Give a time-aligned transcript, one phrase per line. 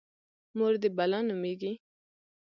[0.57, 1.73] _مور دې بلا نومېږي؟